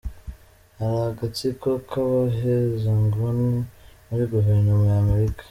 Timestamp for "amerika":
5.05-5.39